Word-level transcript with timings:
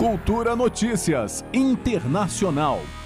Cultura 0.00 0.56
Notícias 0.56 1.44
Internacional. 1.52 2.99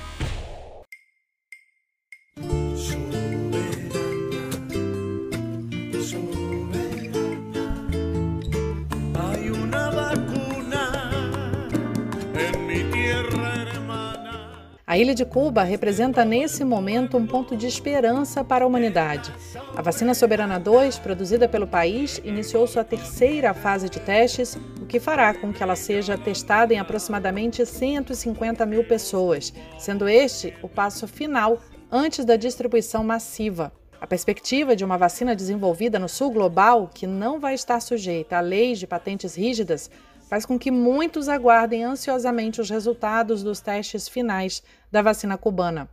A 14.94 14.96
ilha 14.96 15.12
de 15.12 15.24
Cuba 15.24 15.64
representa 15.64 16.24
nesse 16.24 16.64
momento 16.64 17.16
um 17.16 17.26
ponto 17.26 17.56
de 17.56 17.66
esperança 17.66 18.44
para 18.44 18.64
a 18.64 18.68
humanidade. 18.68 19.34
A 19.74 19.82
vacina 19.82 20.14
Soberana 20.14 20.56
2, 20.60 21.00
produzida 21.00 21.48
pelo 21.48 21.66
país, 21.66 22.20
iniciou 22.24 22.64
sua 22.68 22.84
terceira 22.84 23.52
fase 23.52 23.90
de 23.90 23.98
testes, 23.98 24.56
o 24.80 24.86
que 24.86 25.00
fará 25.00 25.34
com 25.34 25.52
que 25.52 25.64
ela 25.64 25.74
seja 25.74 26.16
testada 26.16 26.72
em 26.72 26.78
aproximadamente 26.78 27.66
150 27.66 28.64
mil 28.66 28.84
pessoas, 28.84 29.52
sendo 29.80 30.08
este 30.08 30.54
o 30.62 30.68
passo 30.68 31.08
final 31.08 31.58
antes 31.90 32.24
da 32.24 32.36
distribuição 32.36 33.02
massiva. 33.02 33.72
A 34.00 34.06
perspectiva 34.06 34.76
de 34.76 34.84
uma 34.84 34.96
vacina 34.96 35.34
desenvolvida 35.34 35.98
no 35.98 36.08
sul 36.08 36.30
global, 36.30 36.88
que 36.94 37.04
não 37.04 37.40
vai 37.40 37.54
estar 37.54 37.80
sujeita 37.80 38.36
a 38.36 38.40
leis 38.40 38.78
de 38.78 38.86
patentes 38.86 39.34
rígidas, 39.34 39.90
faz 40.28 40.44
com 40.44 40.58
que 40.58 40.70
muitos 40.70 41.28
aguardem 41.28 41.84
ansiosamente 41.84 42.60
os 42.60 42.70
resultados 42.70 43.42
dos 43.42 43.60
testes 43.60 44.08
finais 44.08 44.62
da 44.90 45.02
vacina 45.02 45.36
cubana. 45.36 45.88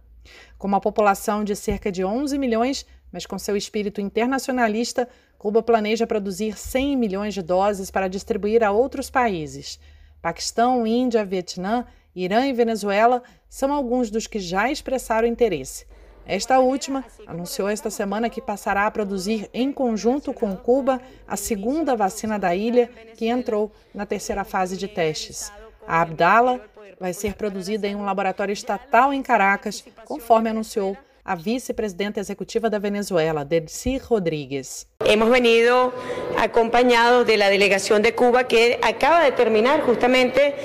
Com 0.57 0.67
uma 0.67 0.81
população 0.81 1.43
de 1.43 1.55
cerca 1.55 1.91
de 1.91 2.03
11 2.03 2.37
milhões, 2.37 2.85
mas 3.11 3.25
com 3.25 3.37
seu 3.37 3.57
espírito 3.57 3.99
internacionalista, 3.99 5.07
Cuba 5.37 5.63
planeja 5.63 6.05
produzir 6.05 6.57
100 6.57 6.95
milhões 6.95 7.33
de 7.33 7.41
doses 7.41 7.89
para 7.89 8.07
distribuir 8.07 8.63
a 8.63 8.71
outros 8.71 9.09
países. 9.09 9.79
Paquistão, 10.21 10.85
Índia, 10.85 11.25
Vietnã, 11.25 11.85
Irã 12.15 12.45
e 12.45 12.53
Venezuela 12.53 13.23
são 13.49 13.73
alguns 13.73 14.11
dos 14.11 14.27
que 14.27 14.39
já 14.39 14.71
expressaram 14.71 15.27
interesse. 15.27 15.85
Esta 16.25 16.59
última 16.59 17.03
anunciou 17.25 17.67
esta 17.67 17.89
semana 17.89 18.29
que 18.29 18.41
passará 18.41 18.85
a 18.85 18.91
produzir, 18.91 19.49
em 19.53 19.71
conjunto 19.71 20.33
com 20.33 20.55
Cuba, 20.55 21.01
a 21.27 21.35
segunda 21.35 21.95
vacina 21.95 22.37
da 22.37 22.55
ilha, 22.55 22.89
que 23.17 23.27
entrou 23.27 23.71
na 23.93 24.05
terceira 24.05 24.43
fase 24.43 24.77
de 24.77 24.87
testes. 24.87 25.51
A 25.87 26.01
Abdala 26.01 26.61
vai 26.99 27.13
ser 27.13 27.33
produzida 27.33 27.87
em 27.87 27.95
um 27.95 28.05
laboratório 28.05 28.53
estatal 28.53 29.11
em 29.11 29.23
Caracas, 29.23 29.83
conforme 30.05 30.49
anunciou 30.49 30.95
a 31.23 31.35
vice-presidenta 31.35 32.19
executiva 32.19 32.69
da 32.69 32.79
Venezuela, 32.79 33.45
Delcy 33.45 33.97
Rodríguez. 33.97 34.87
Hemos 35.05 35.29
venido 35.29 35.93
acompañados 36.37 37.25
de 37.25 37.37
la 37.37 37.49
delegación 37.49 38.01
de 38.01 38.13
Cuba 38.13 38.43
que 38.43 38.79
acaba 38.81 39.23
de 39.23 39.31
terminar 39.31 39.85
justamente 39.85 40.55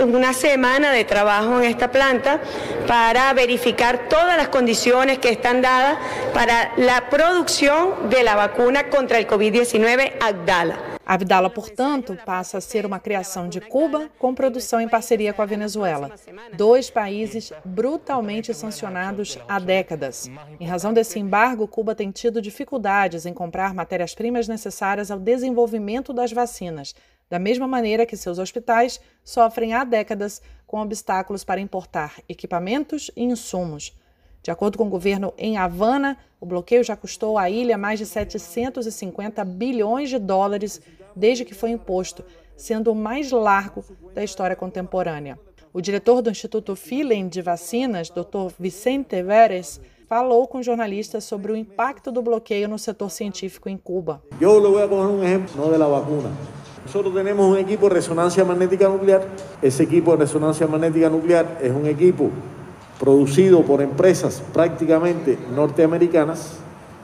una 0.00 0.32
semana 0.32 0.92
de 0.92 1.04
trabajo 1.04 1.58
en 1.58 1.64
esta 1.64 1.90
planta 1.90 2.40
para 2.86 3.32
verificar 3.34 4.08
todas 4.08 4.36
las 4.36 4.48
condiciones 4.48 5.18
que 5.18 5.30
están 5.30 5.62
dadas 5.62 5.98
para 6.32 6.72
la 6.76 7.08
producción 7.08 8.08
de 8.08 8.22
la 8.22 8.34
vacuna 8.34 8.88
contra 8.88 9.18
el 9.18 9.26
COVID-19 9.26 10.12
Abdala. 10.20 10.90
Abdala, 11.04 11.50
portanto, 11.50 12.16
passa 12.24 12.58
a 12.58 12.60
ser 12.60 12.86
uma 12.86 13.00
criação 13.00 13.48
de 13.48 13.60
Cuba 13.60 14.08
com 14.16 14.32
produção 14.32 14.80
em 14.80 14.88
parceria 14.88 15.32
com 15.32 15.42
a 15.42 15.46
Venezuela. 15.46 16.12
Dois 16.56 16.88
países 16.88 17.52
brutalmente 17.64 18.54
sancionados 18.54 19.36
há 19.48 19.58
décadas. 19.58 20.30
Em 20.60 20.66
razão 20.68 20.92
desse 20.92 21.18
embargo, 21.18 21.66
Cuba 21.66 21.96
tem 21.96 22.12
tido 22.12 22.40
dificuldades 22.40 23.26
em 23.26 23.34
comprar 23.34 23.74
matérias-primas 23.74 24.46
necessárias 24.46 25.10
ao 25.10 25.18
desenvolvimento 25.18 26.12
das 26.12 26.32
vacinas, 26.32 26.94
da 27.30 27.38
mesma 27.38 27.68
maneira 27.68 28.04
que 28.04 28.16
seus 28.16 28.40
hospitais 28.40 29.00
sofrem 29.24 29.72
há 29.72 29.84
décadas 29.84 30.42
com 30.66 30.82
obstáculos 30.82 31.44
para 31.44 31.60
importar 31.60 32.16
equipamentos 32.28 33.10
e 33.16 33.22
insumos. 33.22 33.96
De 34.42 34.50
acordo 34.50 34.76
com 34.76 34.86
o 34.86 34.90
governo 34.90 35.32
em 35.38 35.56
Havana, 35.56 36.18
o 36.40 36.46
bloqueio 36.46 36.82
já 36.82 36.96
custou 36.96 37.38
à 37.38 37.48
ilha 37.48 37.78
mais 37.78 38.00
de 38.00 38.06
750 38.06 39.44
bilhões 39.44 40.10
de 40.10 40.18
dólares 40.18 40.80
desde 41.14 41.44
que 41.44 41.54
foi 41.54 41.70
imposto, 41.70 42.24
sendo 42.56 42.90
o 42.90 42.94
mais 42.94 43.30
largo 43.30 43.84
da 44.12 44.24
história 44.24 44.56
contemporânea. 44.56 45.38
O 45.72 45.80
diretor 45.80 46.20
do 46.20 46.30
Instituto 46.30 46.74
Philen 46.74 47.28
de 47.28 47.42
Vacinas, 47.42 48.10
Dr. 48.10 48.52
Vicente 48.58 49.22
Veres, 49.22 49.80
falou 50.08 50.48
com 50.48 50.60
jornalistas 50.60 51.22
sobre 51.22 51.52
o 51.52 51.56
impacto 51.56 52.10
do 52.10 52.20
bloqueio 52.20 52.68
no 52.68 52.78
setor 52.78 53.10
científico 53.10 53.68
em 53.68 53.76
Cuba. 53.76 54.20
Eu 54.40 54.60
vou 54.60 54.88
dar 54.88 54.96
um 54.96 55.22
exemplo, 55.22 55.54
não 55.56 55.78
da 55.78 55.86
vacuna. 55.86 56.59
Nosotros 56.84 57.14
tenemos 57.14 57.46
un 57.46 57.58
equipo 57.58 57.88
de 57.88 57.94
resonancia 57.94 58.44
magnética 58.44 58.88
nuclear. 58.88 59.22
Ese 59.60 59.82
equipo 59.82 60.12
de 60.12 60.18
resonancia 60.18 60.66
magnética 60.66 61.08
nuclear 61.08 61.58
es 61.62 61.72
un 61.72 61.86
equipo 61.86 62.30
producido 62.98 63.62
por 63.62 63.80
empresas 63.82 64.42
prácticamente 64.52 65.38
norteamericanas 65.54 66.60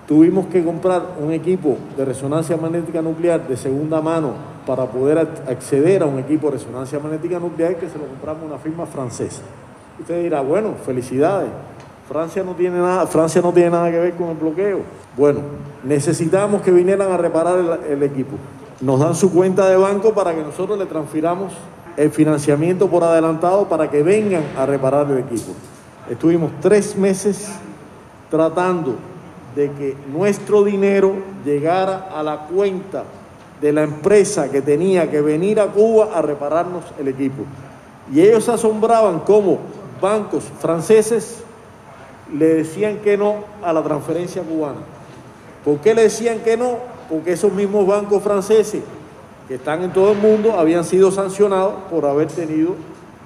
Tuvimos 0.06 0.46
que 0.46 0.62
comprar 0.62 1.16
un 1.20 1.32
equipo 1.32 1.76
de 1.96 2.04
resonancia 2.04 2.56
magnética 2.56 3.02
nuclear 3.02 3.48
de 3.48 3.56
segunda 3.56 4.00
mano 4.00 4.34
para 4.64 4.86
poder 4.86 5.18
acceder 5.18 6.02
a 6.04 6.06
un 6.06 6.20
equipo 6.20 6.46
de 6.46 6.58
resonancia 6.58 7.00
magnética 7.00 7.40
nuclear 7.40 7.74
que 7.74 7.88
se 7.88 7.98
lo 7.98 8.06
compramos 8.06 8.44
a 8.44 8.46
una 8.46 8.58
firma 8.58 8.86
francesa. 8.86 9.42
Usted 9.98 10.22
dirá, 10.22 10.42
bueno, 10.42 10.74
felicidades. 10.84 11.48
Francia 12.08 12.44
no 12.44 12.52
tiene 12.52 12.78
nada, 12.78 13.04
Francia 13.08 13.42
no 13.42 13.52
tiene 13.52 13.70
nada 13.70 13.90
que 13.90 13.98
ver 13.98 14.14
con 14.14 14.28
el 14.28 14.36
bloqueo. 14.36 14.82
Bueno, 15.16 15.40
necesitamos 15.82 16.62
que 16.62 16.70
vinieran 16.70 17.10
a 17.10 17.16
reparar 17.16 17.58
el, 17.58 17.94
el 17.94 18.02
equipo. 18.04 18.36
Nos 18.80 19.00
dan 19.00 19.14
su 19.14 19.32
cuenta 19.32 19.68
de 19.68 19.76
banco 19.76 20.12
para 20.12 20.34
que 20.34 20.42
nosotros 20.42 20.78
le 20.78 20.86
transfiramos 20.86 21.52
el 21.96 22.10
financiamiento 22.10 22.88
por 22.88 23.02
adelantado 23.04 23.68
para 23.68 23.90
que 23.90 24.02
vengan 24.02 24.44
a 24.56 24.66
reparar 24.66 25.10
el 25.10 25.18
equipo. 25.18 25.52
Estuvimos 26.10 26.50
tres 26.60 26.94
meses 26.96 27.48
tratando 28.30 28.96
de 29.54 29.70
que 29.72 29.96
nuestro 30.12 30.62
dinero 30.62 31.14
llegara 31.44 32.08
a 32.14 32.22
la 32.22 32.40
cuenta 32.46 33.04
de 33.60 33.72
la 33.72 33.82
empresa 33.82 34.50
que 34.50 34.60
tenía 34.60 35.10
que 35.10 35.22
venir 35.22 35.58
a 35.58 35.66
Cuba 35.68 36.10
a 36.14 36.20
repararnos 36.20 36.84
el 36.98 37.08
equipo. 37.08 37.44
Y 38.12 38.20
ellos 38.20 38.44
se 38.44 38.52
asombraban 38.52 39.20
cómo 39.20 39.58
bancos 40.00 40.44
franceses 40.60 41.42
le 42.32 42.46
decían 42.46 42.98
que 42.98 43.16
no 43.16 43.36
a 43.62 43.72
la 43.72 43.82
transferencia 43.82 44.42
cubana. 44.42 44.80
¿Por 45.64 45.78
qué 45.78 45.94
le 45.94 46.02
decían 46.02 46.40
que 46.40 46.56
no? 46.56 46.95
Porque 47.08 47.30
esos 47.30 47.52
mismos 47.52 47.86
bancos 47.86 48.22
franceses 48.22 48.82
que 49.46 49.54
están 49.54 49.82
en 49.82 49.92
todo 49.92 50.12
el 50.12 50.18
mundo 50.18 50.58
habían 50.58 50.84
sido 50.84 51.10
sancionados 51.10 51.84
por 51.90 52.04
haber 52.04 52.28
tenido 52.28 52.76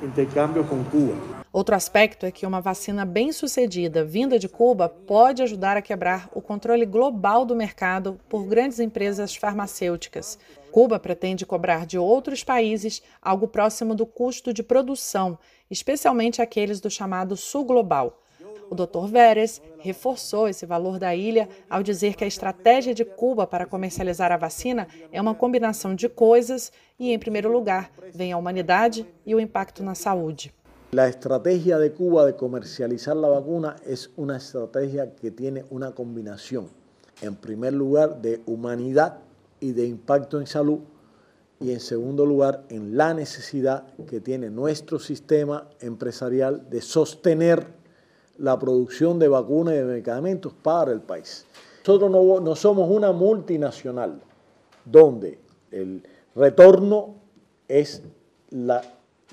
intercambios 0.02 0.66
con 0.66 0.84
Cuba. 0.84 1.14
Outro 1.52 1.74
aspecto 1.74 2.26
é 2.26 2.30
que 2.30 2.46
uma 2.46 2.60
vacina 2.60 3.04
bem-sucedida 3.04 4.04
vinda 4.04 4.38
de 4.38 4.48
Cuba 4.48 4.88
pode 4.88 5.42
ajudar 5.42 5.76
a 5.76 5.82
quebrar 5.82 6.28
o 6.32 6.40
controle 6.40 6.86
global 6.86 7.44
do 7.44 7.56
mercado 7.56 8.20
por 8.28 8.44
grandes 8.44 8.78
empresas 8.78 9.34
farmacêuticas. 9.34 10.38
Cuba 10.70 11.00
pretende 11.00 11.44
cobrar 11.44 11.86
de 11.86 11.98
outros 11.98 12.44
países 12.44 13.02
algo 13.20 13.48
próximo 13.48 13.96
do 13.96 14.06
custo 14.06 14.54
de 14.54 14.62
produção, 14.62 15.36
especialmente 15.68 16.40
aqueles 16.40 16.80
do 16.80 16.88
chamado 16.88 17.36
Sul 17.36 17.64
Global. 17.64 18.22
O 18.70 18.74
Dr. 18.76 19.08
Veres 19.08 19.60
reforçou 19.80 20.48
esse 20.48 20.64
valor 20.64 20.96
da 20.96 21.12
ilha 21.12 21.48
ao 21.68 21.82
dizer 21.82 22.14
que 22.14 22.22
a 22.22 22.26
estratégia 22.28 22.94
de 22.94 23.04
Cuba 23.04 23.44
para 23.44 23.66
comercializar 23.66 24.30
a 24.30 24.36
vacina 24.36 24.86
é 25.10 25.20
uma 25.20 25.34
combinação 25.34 25.92
de 25.92 26.08
coisas 26.08 26.70
e, 26.96 27.12
em 27.12 27.18
primeiro 27.18 27.50
lugar, 27.50 27.90
vem 28.14 28.32
a 28.32 28.36
humanidade 28.36 29.04
e 29.26 29.34
o 29.34 29.40
impacto 29.40 29.82
na 29.82 29.96
saúde. 29.96 30.54
La 30.92 31.08
estrategia 31.08 31.78
de 31.78 31.90
Cuba 31.90 32.24
de 32.24 32.36
comercializar 32.36 33.16
la 33.16 33.28
vacuna 33.28 33.74
es 33.84 34.08
una 34.16 34.36
estrategia 34.36 35.16
que 35.16 35.32
tiene 35.32 35.64
una 35.70 35.90
combinación, 35.90 36.68
en 37.22 37.34
primer 37.34 37.72
lugar, 37.72 38.22
de 38.22 38.40
humanidad 38.46 39.18
y 39.58 39.72
de 39.72 39.86
impacto 39.86 40.40
en 40.40 40.46
salud, 40.46 40.78
y 41.58 41.72
en 41.72 41.80
segundo 41.80 42.24
lugar, 42.24 42.64
en 42.68 42.96
la 42.96 43.14
necesidad 43.14 43.84
que 44.06 44.20
tiene 44.20 44.48
nuestro 44.48 45.00
sistema 45.00 45.68
empresarial 45.80 46.70
de 46.70 46.80
sostener 46.80 47.79
la 48.40 48.58
producción 48.58 49.18
de 49.18 49.28
vacunas 49.28 49.74
y 49.74 49.78
de 49.78 49.84
medicamentos 49.84 50.52
para 50.62 50.92
el 50.92 51.00
país. 51.00 51.46
Nosotros 51.86 52.10
no, 52.10 52.56
somos 52.56 52.90
una 52.90 53.12
multinacional 53.12 54.20
donde 54.84 55.38
el 55.70 56.02
retorno 56.34 57.16
es 57.68 58.02
la 58.50 58.82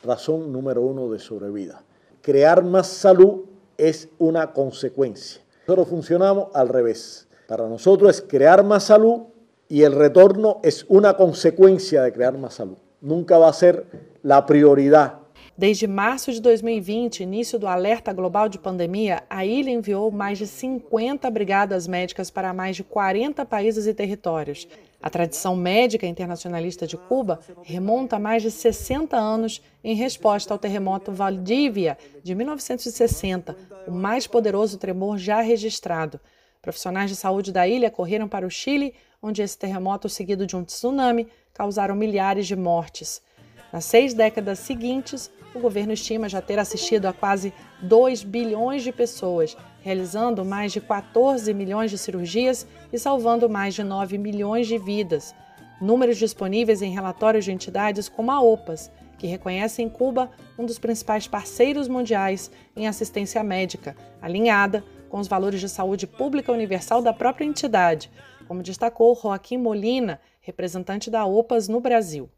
razón 0.03 0.51
número 0.51 0.81
uno 0.81 1.09
de 1.09 1.19
sobrevida. 1.19 1.81
Crear 2.21 2.63
más 2.63 2.87
salud 2.87 3.45
es 3.77 4.09
una 4.17 4.51
consecuencia. 4.51 5.41
Nosotros 5.67 5.87
funcionamos 5.87 6.49
al 6.53 6.67
revés. 6.67 7.27
Para 7.47 7.67
nosotros 7.67 8.09
es 8.09 8.21
crear 8.21 8.63
más 8.63 8.83
salud 8.83 9.21
y 9.69 9.83
el 9.83 9.93
retorno 9.93 10.59
es 10.63 10.85
una 10.89 11.15
consecuencia 11.15 12.03
de 12.03 12.11
crear 12.11 12.37
más 12.37 12.55
salud. 12.55 12.77
Nunca 12.99 13.37
va 13.37 13.47
a 13.47 13.53
ser 13.53 13.85
la 14.21 14.45
prioridad 14.45 15.16
Desde 15.57 15.87
março 15.87 16.31
de 16.31 16.39
2020, 16.39 17.23
início 17.23 17.57
do 17.57 17.65
alerta 17.65 18.13
global 18.13 18.47
de 18.47 18.59
pandemia, 18.59 19.23
a 19.27 19.43
ilha 19.43 19.71
enviou 19.71 20.11
mais 20.11 20.37
de 20.37 20.45
50 20.45 21.27
brigadas 21.31 21.87
médicas 21.87 22.29
para 22.29 22.53
mais 22.53 22.75
de 22.75 22.83
40 22.83 23.43
países 23.43 23.87
e 23.87 23.93
territórios. 23.93 24.67
A 25.01 25.09
tradição 25.09 25.55
médica 25.55 26.05
internacionalista 26.05 26.85
de 26.85 26.95
Cuba 26.95 27.39
remonta 27.63 28.17
a 28.17 28.19
mais 28.19 28.43
de 28.43 28.51
60 28.51 29.17
anos 29.17 29.59
em 29.83 29.95
resposta 29.95 30.53
ao 30.53 30.59
terremoto 30.59 31.11
Valdívia 31.11 31.97
de 32.23 32.35
1960, 32.35 33.57
o 33.87 33.91
mais 33.91 34.27
poderoso 34.27 34.77
tremor 34.77 35.17
já 35.17 35.41
registrado. 35.41 36.19
Profissionais 36.61 37.09
de 37.09 37.15
saúde 37.15 37.51
da 37.51 37.67
ilha 37.67 37.89
correram 37.89 38.27
para 38.27 38.45
o 38.45 38.51
Chile, 38.51 38.93
onde 39.19 39.41
esse 39.41 39.57
terremoto, 39.57 40.07
seguido 40.07 40.45
de 40.45 40.55
um 40.55 40.63
tsunami, 40.63 41.27
causaram 41.51 41.95
milhares 41.95 42.45
de 42.45 42.55
mortes. 42.55 43.25
Nas 43.73 43.85
seis 43.85 44.13
décadas 44.13 44.59
seguintes, 44.59 45.31
o 45.57 45.61
governo 45.61 45.91
estima 45.91 46.29
já 46.29 46.41
ter 46.41 46.59
assistido 46.59 47.07
a 47.07 47.13
quase 47.13 47.53
2 47.81 48.23
bilhões 48.23 48.83
de 48.83 48.91
pessoas, 48.91 49.57
realizando 49.81 50.45
mais 50.45 50.71
de 50.71 50.79
14 50.79 51.53
milhões 51.53 51.91
de 51.91 51.97
cirurgias 51.97 52.67
e 52.93 52.97
salvando 52.97 53.49
mais 53.49 53.73
de 53.73 53.83
9 53.83 54.17
milhões 54.17 54.67
de 54.67 54.77
vidas. 54.77 55.35
Números 55.81 56.17
disponíveis 56.17 56.81
em 56.81 56.91
relatórios 56.91 57.43
de 57.43 57.51
entidades 57.51 58.07
como 58.07 58.31
a 58.31 58.39
OPAS, 58.39 58.91
que 59.17 59.27
reconhece 59.27 59.81
em 59.81 59.89
Cuba 59.89 60.29
um 60.57 60.65
dos 60.65 60.79
principais 60.79 61.27
parceiros 61.27 61.87
mundiais 61.87 62.51
em 62.75 62.87
assistência 62.87 63.43
médica, 63.43 63.95
alinhada 64.21 64.83
com 65.09 65.19
os 65.19 65.27
valores 65.27 65.59
de 65.59 65.69
saúde 65.69 66.05
pública 66.05 66.51
universal 66.51 67.01
da 67.01 67.13
própria 67.13 67.45
entidade, 67.45 68.11
como 68.47 68.63
destacou 68.63 69.15
Joaquim 69.15 69.57
Molina, 69.57 70.19
representante 70.39 71.09
da 71.09 71.25
OPAS 71.25 71.67
no 71.67 71.79
Brasil. 71.79 72.29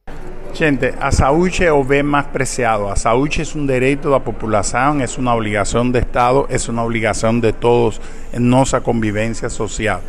Gente, 0.53 0.93
a 0.99 1.09
saúde 1.09 1.63
é 1.63 1.71
o 1.71 1.83
bem 1.83 2.03
mais 2.03 2.27
preciado. 2.27 2.87
A 2.87 2.95
saúde 2.95 3.41
é 3.41 3.57
um 3.57 3.65
direito 3.65 4.09
da 4.09 4.19
população, 4.19 4.99
é 4.99 5.05
uma 5.17 5.33
obrigação 5.33 5.89
do 5.89 5.97
Estado, 5.97 6.47
é 6.49 6.71
uma 6.71 6.83
obrigação 6.83 7.39
de 7.39 7.53
todos 7.53 8.01
em 8.33 8.39
nossa 8.39 8.81
convivência 8.81 9.47
social. 9.49 10.01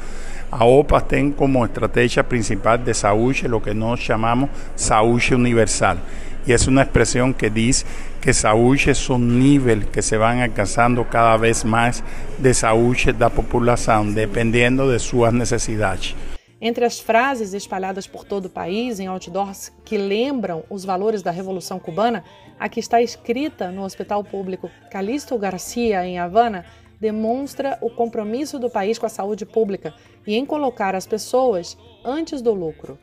A 0.50 0.64
OPA 0.64 1.00
tem 1.00 1.30
como 1.30 1.64
estratégia 1.64 2.24
principal 2.24 2.76
de 2.76 2.92
saúde 2.92 3.46
o 3.46 3.60
que 3.60 3.72
nós 3.72 4.00
chamamos 4.00 4.50
saúde 4.74 5.34
universal. 5.34 5.98
E 6.44 6.52
é 6.52 6.56
uma 6.66 6.82
expressão 6.82 7.32
que 7.32 7.48
diz 7.48 7.86
que 8.20 8.32
saúde 8.32 8.90
é 8.90 9.12
um 9.12 9.18
nível 9.18 9.82
que 9.92 10.02
se 10.02 10.18
vai 10.18 10.42
alcançando 10.42 11.04
cada 11.04 11.36
vez 11.36 11.62
mais 11.62 12.02
de 12.36 12.52
saúde 12.52 13.12
da 13.12 13.30
população, 13.30 14.10
dependendo 14.10 14.90
de 14.90 14.98
suas 14.98 15.32
necessidades. 15.32 16.16
Entre 16.60 16.84
as 16.84 17.00
frases 17.00 17.54
espalhadas 17.54 18.06
por 18.06 18.22
todo 18.24 18.44
o 18.44 18.50
país 18.50 19.00
em 19.00 19.06
outdoors 19.06 19.72
que 19.82 19.96
lembram 19.96 20.62
os 20.68 20.84
valores 20.84 21.22
da 21.22 21.30
Revolução 21.30 21.78
Cubana, 21.78 22.22
a 22.58 22.68
que 22.68 22.78
está 22.78 23.00
escrita 23.00 23.70
no 23.70 23.82
Hospital 23.82 24.22
Público 24.22 24.70
Calixto 24.90 25.38
Garcia, 25.38 26.04
em 26.04 26.18
Havana, 26.18 26.66
demonstra 27.00 27.78
o 27.80 27.88
compromisso 27.88 28.58
do 28.58 28.68
país 28.68 28.98
com 28.98 29.06
a 29.06 29.08
saúde 29.08 29.46
pública 29.46 29.94
e 30.26 30.36
em 30.36 30.44
colocar 30.44 30.94
as 30.94 31.06
pessoas 31.06 31.78
antes 32.04 32.42
do 32.42 32.52
lucro. 32.52 32.98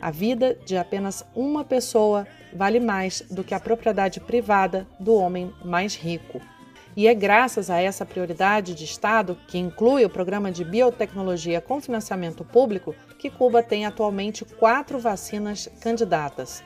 A 0.00 0.12
vida 0.12 0.56
de 0.64 0.76
apenas 0.76 1.24
uma 1.34 1.64
pessoa 1.64 2.28
vale 2.54 2.78
mais 2.78 3.22
do 3.22 3.42
que 3.42 3.54
a 3.54 3.60
propriedade 3.60 4.20
privada 4.20 4.86
do 5.00 5.14
homem 5.14 5.52
mais 5.64 5.96
rico. 5.96 6.40
E 6.96 7.08
é 7.08 7.14
graças 7.14 7.70
a 7.70 7.80
essa 7.80 8.06
prioridade 8.06 8.72
de 8.72 8.84
Estado, 8.84 9.36
que 9.48 9.58
inclui 9.58 10.04
o 10.04 10.10
programa 10.10 10.52
de 10.52 10.64
biotecnologia 10.64 11.60
com 11.60 11.80
financiamento 11.80 12.44
público, 12.44 12.94
que 13.18 13.28
Cuba 13.28 13.64
tem 13.64 13.84
atualmente 13.84 14.44
quatro 14.44 14.96
vacinas 15.00 15.68
candidatas. 15.80 16.62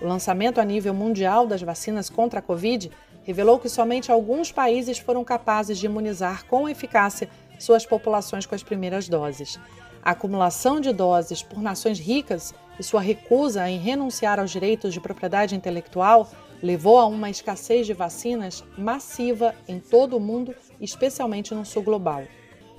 O 0.00 0.06
lançamento 0.06 0.60
a 0.60 0.64
nível 0.64 0.94
mundial 0.94 1.48
das 1.48 1.62
vacinas 1.62 2.08
contra 2.08 2.38
a 2.38 2.42
Covid 2.42 2.92
revelou 3.24 3.58
que 3.58 3.68
somente 3.68 4.12
alguns 4.12 4.52
países 4.52 4.98
foram 4.98 5.24
capazes 5.24 5.78
de 5.78 5.86
imunizar 5.86 6.46
com 6.46 6.68
eficácia 6.68 7.28
suas 7.58 7.84
populações 7.84 8.46
com 8.46 8.54
as 8.54 8.62
primeiras 8.62 9.08
doses. 9.08 9.58
A 10.00 10.12
acumulação 10.12 10.80
de 10.80 10.92
doses 10.92 11.42
por 11.42 11.60
nações 11.60 11.98
ricas 11.98 12.54
e 12.78 12.84
sua 12.84 13.00
recusa 13.00 13.68
em 13.68 13.78
renunciar 13.78 14.38
aos 14.38 14.50
direitos 14.52 14.94
de 14.94 15.00
propriedade 15.00 15.56
intelectual 15.56 16.28
levou 16.62 16.98
a 16.98 17.06
uma 17.06 17.28
escassez 17.28 17.86
de 17.86 17.92
vacinas 17.92 18.64
massiva 18.78 19.54
em 19.66 19.80
todo 19.80 20.16
o 20.16 20.20
mundo, 20.20 20.54
especialmente 20.80 21.54
no 21.54 21.66
sul 21.66 21.82
global. 21.82 22.22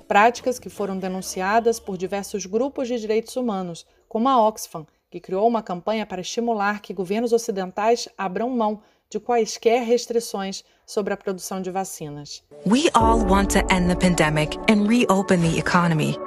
Práticas 0.08 0.58
que 0.58 0.68
foram 0.68 0.98
denunciadas 0.98 1.78
por 1.78 1.96
diversos 1.96 2.46
grupos 2.46 2.88
de 2.88 2.98
direitos 2.98 3.36
humanos, 3.36 3.86
como 4.08 4.28
a 4.28 4.48
Oxfam, 4.48 4.86
que 5.10 5.20
criou 5.20 5.46
uma 5.46 5.62
campanha 5.62 6.04
para 6.04 6.20
estimular 6.20 6.80
que 6.80 6.92
governos 6.92 7.32
ocidentais 7.32 8.08
abram 8.18 8.50
mão 8.50 8.80
de 9.10 9.20
quaisquer 9.20 9.82
restrições 9.84 10.64
sobre 10.86 11.14
a 11.14 11.16
produção 11.16 11.62
de 11.62 11.70
vacinas. 11.70 12.42
We 12.66 12.90
all 12.94 13.24
want 13.24 13.52
to 13.52 13.60
end 13.72 13.88
the 13.88 13.96
pandemic 13.96 14.58
and 14.68 14.88
reopen 14.88 15.40
the 15.40 15.58
economy. 15.58 16.18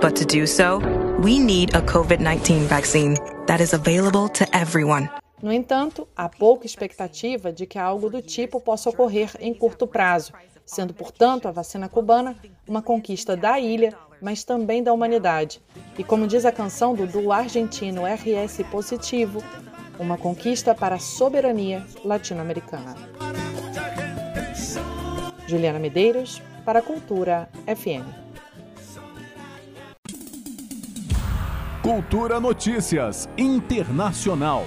But 0.00 0.14
to 0.16 0.24
do 0.26 0.46
so, 0.46 0.78
we 1.22 1.38
need 1.38 1.74
a 1.74 1.80
COVID-19 1.80 2.68
vaccine 2.68 3.16
that 3.46 3.60
is 3.62 3.72
available 3.72 4.28
to 4.28 4.44
everyone. 4.54 5.08
No 5.42 5.52
entanto, 5.52 6.08
há 6.16 6.28
pouca 6.28 6.64
expectativa 6.64 7.52
de 7.52 7.66
que 7.66 7.78
algo 7.78 8.08
do 8.08 8.22
tipo 8.22 8.58
possa 8.60 8.88
ocorrer 8.88 9.32
em 9.38 9.52
curto 9.52 9.86
prazo, 9.86 10.32
sendo, 10.64 10.94
portanto, 10.94 11.46
a 11.46 11.50
vacina 11.50 11.88
cubana 11.88 12.36
uma 12.66 12.80
conquista 12.80 13.36
da 13.36 13.60
ilha, 13.60 13.96
mas 14.20 14.44
também 14.44 14.82
da 14.82 14.92
humanidade. 14.92 15.60
E 15.98 16.02
como 16.02 16.26
diz 16.26 16.44
a 16.44 16.52
canção 16.52 16.94
do 16.94 17.06
duo 17.06 17.32
argentino 17.32 18.02
RS 18.06 18.62
Positivo, 18.70 19.42
uma 19.98 20.16
conquista 20.16 20.74
para 20.74 20.96
a 20.96 20.98
soberania 20.98 21.84
latino-americana. 22.04 22.94
Juliana 25.46 25.78
Medeiros, 25.78 26.42
para 26.64 26.80
a 26.80 26.82
Cultura 26.82 27.48
FM. 27.66 28.26
Cultura 31.82 32.40
Notícias 32.40 33.28
Internacional. 33.38 34.64